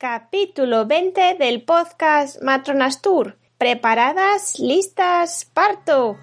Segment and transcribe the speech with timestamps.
[0.00, 3.36] Capítulo 20 del podcast Matronas Tour.
[3.58, 4.58] ¿Preparadas?
[4.58, 5.44] ¿Listas?
[5.52, 6.16] ¡Parto!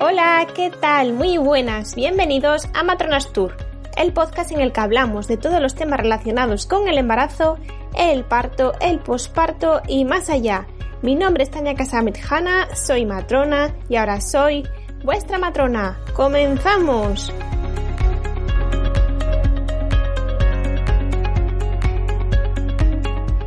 [0.00, 1.12] Hola, ¿qué tal?
[1.12, 3.54] Muy buenas, bienvenidos a Matronas Tour,
[3.98, 7.58] el podcast en el que hablamos de todos los temas relacionados con el embarazo,
[7.96, 10.66] el parto, el posparto y más allá.
[11.02, 14.64] Mi nombre es Tania Casamit Hanna, soy matrona y ahora soy
[15.04, 15.98] vuestra matrona.
[16.14, 17.32] ¡Comenzamos!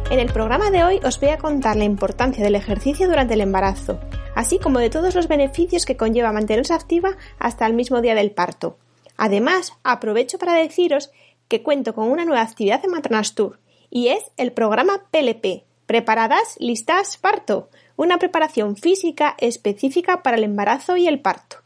[0.09, 3.41] En el programa de hoy os voy a contar la importancia del ejercicio durante el
[3.41, 3.99] embarazo,
[4.35, 8.31] así como de todos los beneficios que conlleva mantenerse activa hasta el mismo día del
[8.31, 8.77] parto.
[9.17, 11.11] Además, aprovecho para deciros
[11.47, 13.59] que cuento con una nueva actividad en Matronas Tour,
[13.89, 20.97] y es el programa PLP, Preparadas, Listas, Parto, una preparación física específica para el embarazo
[20.97, 21.57] y el parto.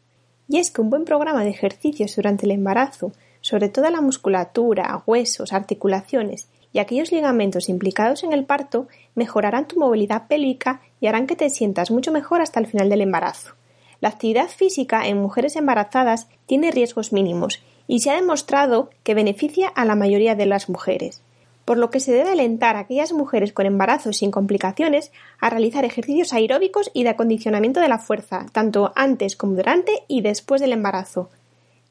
[0.47, 5.03] Y es que un buen programa de ejercicios durante el embarazo, sobre toda la musculatura,
[5.05, 11.27] huesos, articulaciones y aquellos ligamentos implicados en el parto mejorarán tu movilidad pélvica y harán
[11.27, 13.53] que te sientas mucho mejor hasta el final del embarazo.
[13.99, 19.67] La actividad física en mujeres embarazadas tiene riesgos mínimos y se ha demostrado que beneficia
[19.67, 21.21] a la mayoría de las mujeres,
[21.65, 25.85] por lo que se debe alentar a aquellas mujeres con embarazos sin complicaciones a realizar
[25.85, 30.73] ejercicios aeróbicos y de acondicionamiento de la fuerza, tanto antes como durante y después del
[30.73, 31.29] embarazo,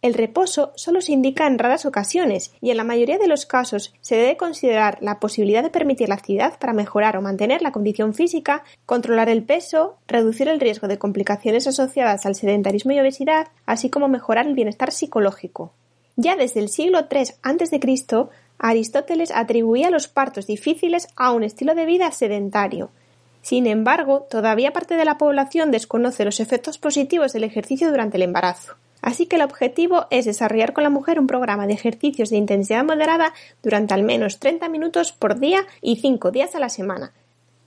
[0.03, 3.95] el reposo solo se indica en raras ocasiones y en la mayoría de los casos
[4.01, 8.13] se debe considerar la posibilidad de permitir la actividad para mejorar o mantener la condición
[8.13, 13.91] física, controlar el peso, reducir el riesgo de complicaciones asociadas al sedentarismo y obesidad, así
[13.91, 15.73] como mejorar el bienestar psicológico.
[16.17, 17.79] Ya desde el siglo III a.C.,
[18.63, 22.91] Aristóteles atribuía los partos difíciles a un estilo de vida sedentario.
[23.43, 28.23] Sin embargo, todavía parte de la población desconoce los efectos positivos del ejercicio durante el
[28.23, 28.77] embarazo.
[29.01, 32.85] Así que el objetivo es desarrollar con la mujer un programa de ejercicios de intensidad
[32.85, 33.35] moderada
[33.65, 37.13] durante al menos 30 minutos por día y 5 días a la semana.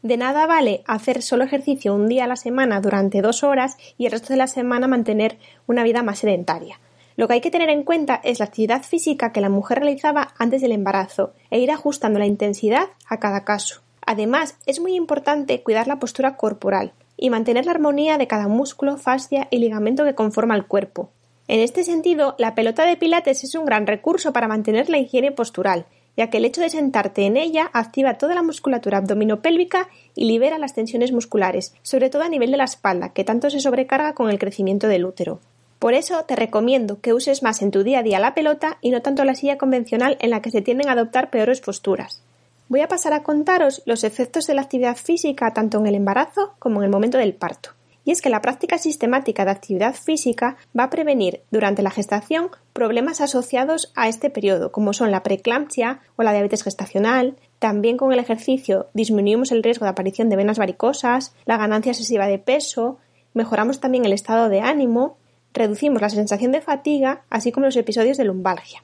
[0.01, 4.05] De nada vale hacer solo ejercicio un día a la semana durante dos horas y
[4.05, 6.79] el resto de la semana mantener una vida más sedentaria.
[7.17, 10.33] Lo que hay que tener en cuenta es la actividad física que la mujer realizaba
[10.37, 13.81] antes del embarazo e ir ajustando la intensidad a cada caso.
[14.05, 18.97] Además, es muy importante cuidar la postura corporal y mantener la armonía de cada músculo,
[18.97, 21.09] fascia y ligamento que conforma el cuerpo.
[21.47, 25.31] En este sentido, la pelota de pilates es un gran recurso para mantener la higiene
[25.31, 25.85] postural,
[26.17, 30.57] ya que el hecho de sentarte en ella activa toda la musculatura abdominopélvica y libera
[30.57, 34.29] las tensiones musculares, sobre todo a nivel de la espalda, que tanto se sobrecarga con
[34.29, 35.39] el crecimiento del útero.
[35.85, 38.89] Por eso te recomiendo que uses más en tu día a día la pelota y
[38.89, 42.23] no tanto la silla convencional en la que se tienden a adoptar peores posturas.
[42.69, 46.55] Voy a pasar a contaros los efectos de la actividad física tanto en el embarazo
[46.57, 47.69] como en el momento del parto
[48.03, 52.49] y es que la práctica sistemática de actividad física va a prevenir durante la gestación
[52.73, 57.35] problemas asociados a este periodo, como son la preeclampsia o la diabetes gestacional.
[57.59, 62.25] También con el ejercicio disminuimos el riesgo de aparición de venas varicosas, la ganancia excesiva
[62.25, 62.97] de peso,
[63.35, 65.17] mejoramos también el estado de ánimo,
[65.55, 68.83] reducimos la sensación de fatiga, así como los episodios de lumbalgia.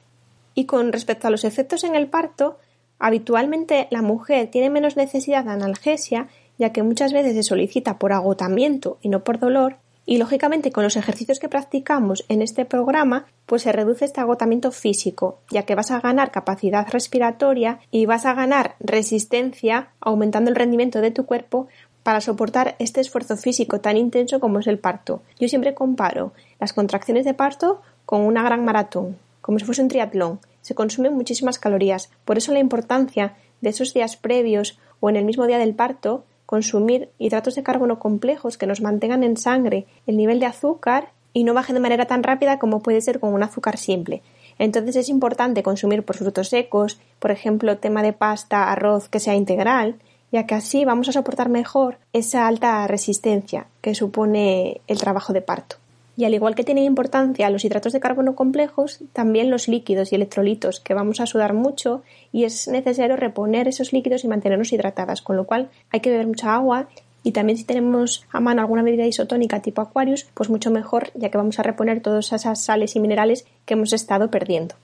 [0.54, 2.58] Y con respecto a los efectos en el parto,
[2.98, 6.28] habitualmente la mujer tiene menos necesidad de analgesia
[6.58, 10.84] ya que muchas veces se solicita por agotamiento y no por dolor, y lógicamente con
[10.84, 15.74] los ejercicios que practicamos en este programa, pues se reduce este agotamiento físico, ya que
[15.74, 21.24] vas a ganar capacidad respiratoria y vas a ganar resistencia, aumentando el rendimiento de tu
[21.24, 21.68] cuerpo
[22.02, 25.22] para soportar este esfuerzo físico tan intenso como es el parto.
[25.38, 29.88] Yo siempre comparo las contracciones de parto con una gran maratón, como si fuese un
[29.88, 30.38] triatlón.
[30.60, 35.24] Se consumen muchísimas calorías, por eso la importancia de esos días previos o en el
[35.24, 40.16] mismo día del parto consumir hidratos de carbono complejos que nos mantengan en sangre el
[40.16, 43.42] nivel de azúcar y no bajen de manera tan rápida como puede ser con un
[43.42, 44.22] azúcar simple.
[44.56, 49.34] Entonces es importante consumir por frutos secos, por ejemplo, tema de pasta, arroz que sea
[49.34, 49.96] integral,
[50.30, 55.42] ya que así vamos a soportar mejor esa alta resistencia que supone el trabajo de
[55.42, 55.81] parto.
[56.16, 60.16] Y al igual que tienen importancia los hidratos de carbono complejos, también los líquidos y
[60.16, 65.22] electrolitos, que vamos a sudar mucho y es necesario reponer esos líquidos y mantenernos hidratadas,
[65.22, 66.88] con lo cual hay que beber mucha agua
[67.22, 71.30] y también si tenemos a mano alguna bebida isotónica tipo Aquarius, pues mucho mejor, ya
[71.30, 74.74] que vamos a reponer todas esas sales y minerales que hemos estado perdiendo.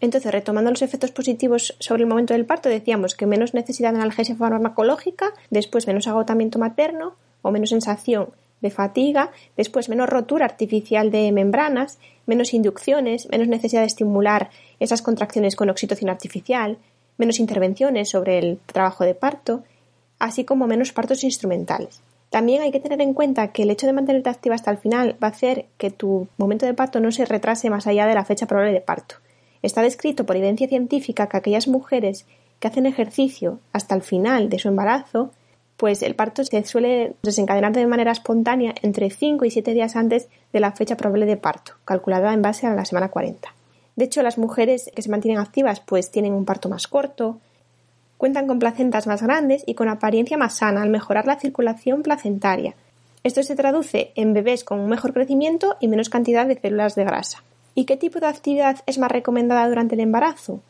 [0.00, 3.98] Entonces, retomando los efectos positivos sobre el momento del parto, decíamos que menos necesidad de
[3.98, 8.28] analgesia farmacológica, después menos agotamiento materno o menos sensación
[8.60, 15.02] de fatiga, después menos rotura artificial de membranas, menos inducciones, menos necesidad de estimular esas
[15.02, 16.78] contracciones con oxitocina artificial,
[17.16, 19.62] menos intervenciones sobre el trabajo de parto,
[20.18, 22.02] así como menos partos instrumentales.
[22.30, 25.16] También hay que tener en cuenta que el hecho de mantenerte activa hasta el final
[25.22, 28.24] va a hacer que tu momento de parto no se retrase más allá de la
[28.24, 29.16] fecha probable de parto.
[29.62, 32.26] Está descrito por evidencia científica que aquellas mujeres
[32.60, 35.32] que hacen ejercicio hasta el final de su embarazo,
[35.80, 40.28] pues el parto se suele desencadenar de manera espontánea entre 5 y 7 días antes
[40.52, 43.48] de la fecha probable de parto, calculada en base a la semana 40.
[43.96, 47.38] De hecho, las mujeres que se mantienen activas pues tienen un parto más corto,
[48.18, 52.74] cuentan con placentas más grandes y con apariencia más sana al mejorar la circulación placentaria.
[53.24, 57.04] Esto se traduce en bebés con un mejor crecimiento y menos cantidad de células de
[57.04, 57.42] grasa.
[57.74, 60.60] ¿Y qué tipo de actividad es más recomendada durante el embarazo?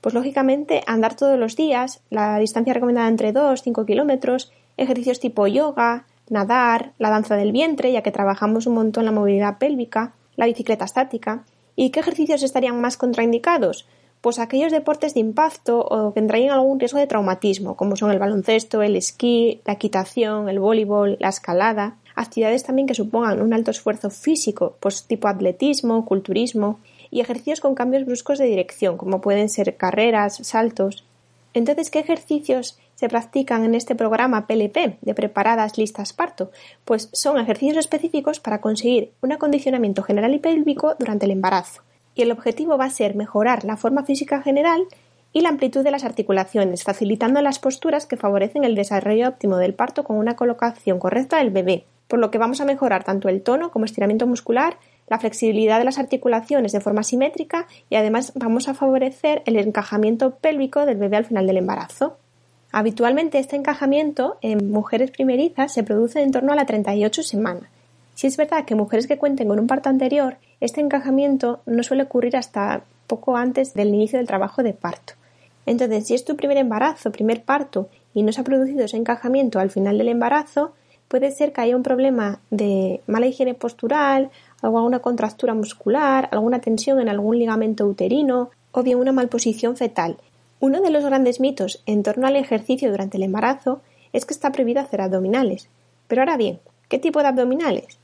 [0.00, 5.20] Pues lógicamente andar todos los días, la distancia recomendada entre 2 y 5 kilómetros, ejercicios
[5.20, 10.14] tipo yoga, nadar, la danza del vientre, ya que trabajamos un montón la movilidad pélvica,
[10.36, 11.44] la bicicleta estática.
[11.76, 13.86] ¿Y qué ejercicios estarían más contraindicados?
[14.20, 18.18] pues aquellos deportes de impacto o que entrañen algún riesgo de traumatismo, como son el
[18.18, 23.70] baloncesto, el esquí, la equitación, el voleibol, la escalada, actividades también que supongan un alto
[23.70, 26.80] esfuerzo físico, pues tipo atletismo, culturismo,
[27.10, 31.04] y ejercicios con cambios bruscos de dirección, como pueden ser carreras, saltos.
[31.54, 36.50] Entonces, ¿qué ejercicios se practican en este programa PLP de preparadas listas parto?
[36.84, 41.82] Pues son ejercicios específicos para conseguir un acondicionamiento general y pélvico durante el embarazo
[42.14, 44.86] y el objetivo va a ser mejorar la forma física general
[45.32, 49.74] y la amplitud de las articulaciones, facilitando las posturas que favorecen el desarrollo óptimo del
[49.74, 53.42] parto con una colocación correcta del bebé, por lo que vamos a mejorar tanto el
[53.42, 54.76] tono como estiramiento muscular,
[55.10, 60.36] la flexibilidad de las articulaciones de forma simétrica y además vamos a favorecer el encajamiento
[60.36, 62.16] pélvico del bebé al final del embarazo.
[62.72, 67.68] Habitualmente este encajamiento en mujeres primerizas se produce en torno a la 38 semanas
[68.20, 72.02] si es verdad que mujeres que cuenten con un parto anterior, este encajamiento no suele
[72.02, 75.14] ocurrir hasta poco antes del inicio del trabajo de parto.
[75.64, 79.58] Entonces, si es tu primer embarazo, primer parto, y no se ha producido ese encajamiento
[79.58, 80.74] al final del embarazo,
[81.08, 84.28] puede ser que haya un problema de mala higiene postural,
[84.62, 90.16] alguna contractura muscular, alguna tensión en algún ligamento uterino o bien una malposición fetal.
[90.60, 93.80] Uno de los grandes mitos en torno al ejercicio durante el embarazo
[94.12, 95.68] es que está prohibido hacer abdominales.
[96.08, 97.98] Pero ahora bien, ¿qué tipo de abdominales?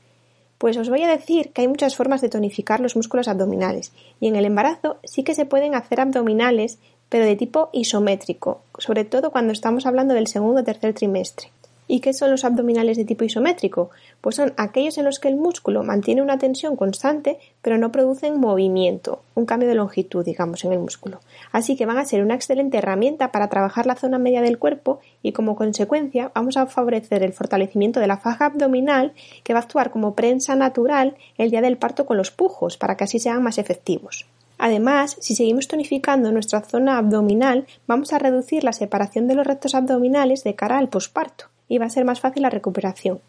[0.57, 4.27] Pues os voy a decir que hay muchas formas de tonificar los músculos abdominales y
[4.27, 6.79] en el embarazo sí que se pueden hacer abdominales
[7.09, 11.49] pero de tipo isométrico, sobre todo cuando estamos hablando del segundo o tercer trimestre.
[11.89, 13.91] ¿Y qué son los abdominales de tipo isométrico?
[14.19, 18.41] Pues son aquellos en los que el músculo mantiene una tensión constante, pero no producen
[18.41, 21.21] movimiento, un cambio de longitud, digamos, en el músculo.
[21.53, 24.99] Así que van a ser una excelente herramienta para trabajar la zona media del cuerpo
[25.23, 29.13] y como consecuencia vamos a favorecer el fortalecimiento de la faja abdominal
[29.43, 32.97] que va a actuar como prensa natural el día del parto con los pujos para
[32.97, 34.25] que así sean más efectivos.
[34.57, 39.73] Además, si seguimos tonificando nuestra zona abdominal, vamos a reducir la separación de los rectos
[39.73, 43.21] abdominales de cara al posparto y va a ser más fácil la recuperación.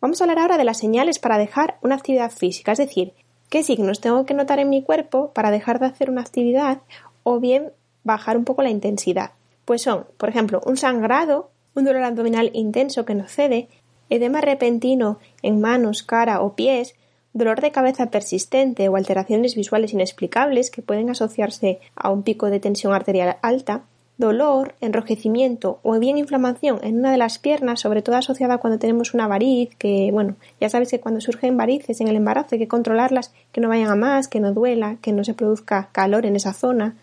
[0.00, 3.14] Vamos a hablar ahora de las señales para dejar una actividad física, es decir,
[3.48, 6.80] qué signos tengo que notar en mi cuerpo para dejar de hacer una actividad
[7.22, 7.72] o bien
[8.02, 9.30] bajar un poco la intensidad.
[9.64, 13.68] Pues son, por ejemplo, un sangrado, un dolor abdominal intenso que no cede,
[14.10, 16.94] edema repentino en manos, cara o pies,
[17.32, 22.60] dolor de cabeza persistente o alteraciones visuales inexplicables que pueden asociarse a un pico de
[22.60, 23.84] tensión arterial alta,
[24.16, 29.12] dolor, enrojecimiento o bien inflamación en una de las piernas, sobre todo asociada cuando tenemos
[29.12, 32.68] una variz, que bueno, ya sabéis que cuando surgen varices en el embarazo hay que
[32.68, 36.36] controlarlas, que no vayan a más, que no duela, que no se produzca calor en
[36.36, 36.96] esa zona,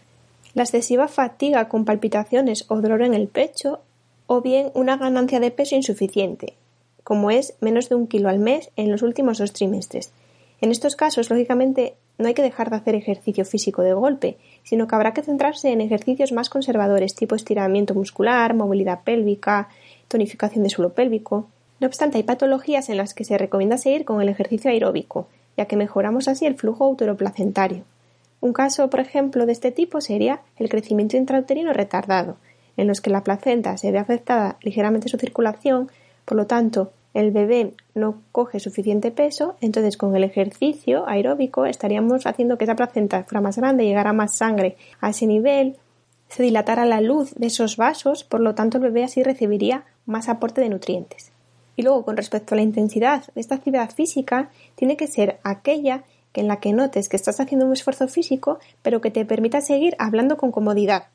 [0.53, 3.82] la excesiva fatiga con palpitaciones o dolor en el pecho,
[4.27, 6.53] o bien una ganancia de peso insuficiente,
[7.03, 10.12] como es menos de un kilo al mes en los últimos dos trimestres.
[10.62, 14.88] En estos casos, lógicamente, no hay que dejar de hacer ejercicio físico de golpe, sino
[14.88, 19.70] que habrá que centrarse en ejercicios más conservadores tipo estiramiento muscular, movilidad pélvica,
[20.08, 21.48] tonificación de suelo pélvico.
[21.80, 25.66] No obstante, hay patologías en las que se recomienda seguir con el ejercicio aeróbico, ya
[25.66, 27.84] que mejoramos así el flujo uteroplacentario.
[28.40, 32.38] Un caso, por ejemplo, de este tipo sería el crecimiento intrauterino retardado,
[32.78, 35.92] en los que la placenta se ve afectada ligeramente su circulación,
[36.25, 42.25] por lo tanto, el bebé no coge suficiente peso, entonces con el ejercicio aeróbico estaríamos
[42.25, 45.77] haciendo que esa placenta fuera más grande, llegara más sangre a ese nivel,
[46.30, 50.30] se dilatara la luz de esos vasos, por lo tanto el bebé así recibiría más
[50.30, 51.32] aporte de nutrientes.
[51.75, 56.03] Y luego, con respecto a la intensidad de esta actividad física, tiene que ser aquella
[56.32, 59.60] que en la que notes que estás haciendo un esfuerzo físico, pero que te permita
[59.60, 61.08] seguir hablando con comodidad.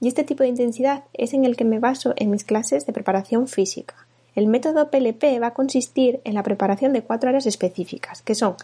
[0.00, 2.92] Y este tipo de intensidad es en el que me baso en mis clases de
[2.92, 4.05] preparación física.
[4.36, 8.56] El método PLP va a consistir en la preparación de cuatro áreas específicas, que son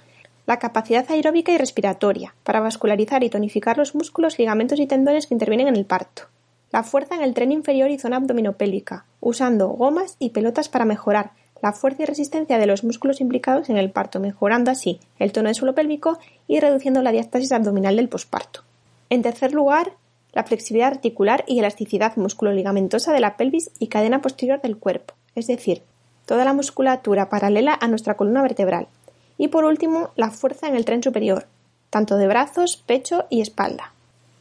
[0.47, 5.35] la capacidad aeróbica y respiratoria, para vascularizar y tonificar los músculos, ligamentos y tendones que
[5.35, 6.25] intervienen en el parto.
[6.73, 11.31] La fuerza en el tren inferior y zona abdominopélica, usando gomas y pelotas para mejorar
[11.63, 15.49] la fuerza y resistencia de los músculos implicados en el parto, mejorando así el tono
[15.49, 18.63] de suelo pélvico y reduciendo la diástasis abdominal del posparto.
[19.09, 19.93] En tercer lugar,
[20.35, 25.47] la flexibilidad articular y elasticidad musculoligamentosa de la pelvis y cadena posterior del cuerpo, es
[25.47, 25.83] decir,
[26.27, 28.89] toda la musculatura paralela a nuestra columna vertebral.
[29.39, 31.47] Y por último, la fuerza en el tren superior,
[31.91, 33.93] tanto de brazos, pecho y espalda.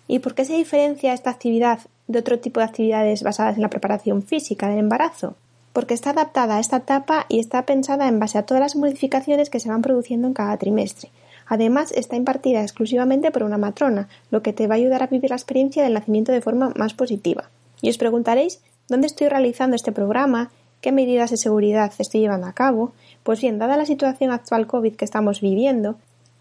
[0.07, 3.69] ¿Y por qué se diferencia esta actividad de otro tipo de actividades basadas en la
[3.69, 5.36] preparación física del embarazo?
[5.74, 9.50] Porque está adaptada a esta etapa y está pensada en base a todas las modificaciones
[9.50, 11.10] que se van produciendo en cada trimestre.
[11.48, 15.29] Además, está impartida exclusivamente por una matrona, lo que te va a ayudar a vivir
[15.29, 17.50] la experiencia del nacimiento de forma más positiva.
[17.81, 22.53] Y os preguntaréis dónde estoy realizando este programa ¿Qué medidas de seguridad estoy llevando a
[22.53, 22.91] cabo?
[23.21, 25.97] Pues bien, dada la situación actual COVID que estamos viviendo,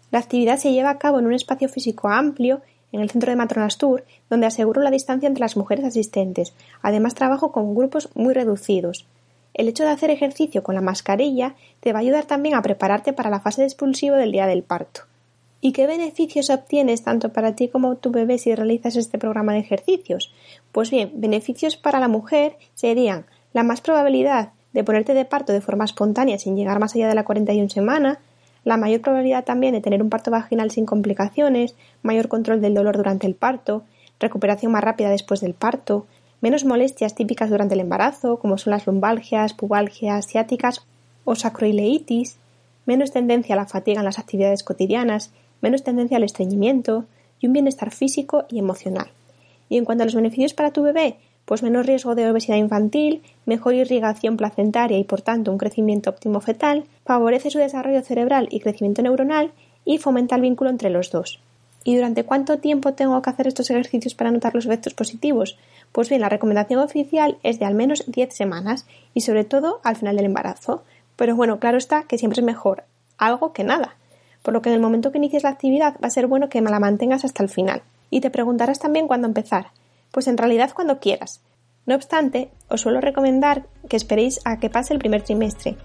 [0.09, 3.35] la actividad se lleva a cabo en un espacio físico amplio en el centro de
[3.35, 6.53] Matronas Tour, donde aseguro la distancia entre las mujeres asistentes.
[6.81, 9.05] Además, trabajo con grupos muy reducidos.
[9.53, 13.13] El hecho de hacer ejercicio con la mascarilla te va a ayudar también a prepararte
[13.13, 15.01] para la fase de expulsivo del día del parto.
[15.61, 19.59] ¿Y qué beneficios obtienes tanto para ti como tu bebé si realizas este programa de
[19.59, 20.33] ejercicios?
[20.71, 25.61] Pues bien, beneficios para la mujer serían la más probabilidad de ponerte de parto de
[25.61, 28.19] forma espontánea sin llegar más allá de la 41 semana,
[28.63, 32.97] la mayor probabilidad también de tener un parto vaginal sin complicaciones, mayor control del dolor
[32.97, 33.83] durante el parto,
[34.19, 36.05] recuperación más rápida después del parto,
[36.41, 40.85] menos molestias típicas durante el embarazo, como son las lumbalgias, pubalgias, ciáticas
[41.25, 42.37] o sacroileitis,
[42.85, 45.31] menos tendencia a la fatiga en las actividades cotidianas,
[45.61, 47.05] menos tendencia al estreñimiento
[47.39, 49.07] y un bienestar físico y emocional.
[49.69, 53.21] Y en cuanto a los beneficios para tu bebé, pues menos riesgo de obesidad infantil,
[53.45, 58.59] mejor irrigación placentaria y por tanto un crecimiento óptimo fetal, favorece su desarrollo cerebral y
[58.59, 59.51] crecimiento neuronal
[59.85, 61.39] y fomenta el vínculo entre los dos.
[61.83, 65.57] ¿Y durante cuánto tiempo tengo que hacer estos ejercicios para notar los efectos positivos?
[65.91, 69.95] Pues bien, la recomendación oficial es de al menos 10 semanas y sobre todo al
[69.95, 70.83] final del embarazo.
[71.15, 72.83] Pero bueno, claro está que siempre es mejor
[73.17, 73.95] algo que nada.
[74.43, 76.61] Por lo que en el momento que inicies la actividad va a ser bueno que
[76.61, 77.81] la mantengas hasta el final.
[78.09, 79.67] Y te preguntarás también cuándo empezar.
[80.11, 81.41] Pues en realidad cuando quieras.
[81.85, 85.77] No obstante, os suelo recomendar que esperéis a que pase el primer trimestre,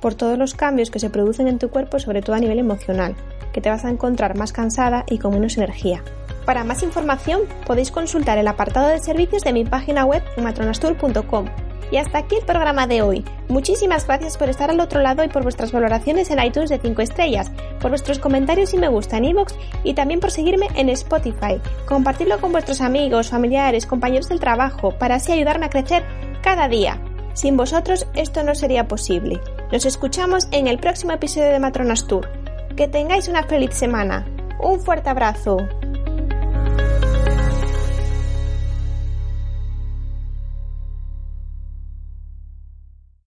[0.00, 3.16] por todos los cambios que se producen en tu cuerpo, sobre todo a nivel emocional,
[3.52, 6.02] que te vas a encontrar más cansada y con menos energía.
[6.44, 11.46] Para más información podéis consultar el apartado de servicios de mi página web matronastur.com
[11.90, 13.24] y hasta aquí el programa de hoy.
[13.48, 17.02] Muchísimas gracias por estar al otro lado y por vuestras valoraciones en iTunes de 5
[17.02, 19.54] estrellas, por vuestros comentarios y me gusta en iVoox
[19.84, 21.60] y también por seguirme en Spotify.
[21.86, 26.04] Compartirlo con vuestros amigos, familiares, compañeros del trabajo para así ayudarme a crecer
[26.42, 27.00] cada día.
[27.34, 29.40] Sin vosotros esto no sería posible.
[29.70, 32.28] Nos escuchamos en el próximo episodio de Matronas Tour.
[32.76, 34.26] Que tengáis una feliz semana.
[34.60, 35.56] Un fuerte abrazo.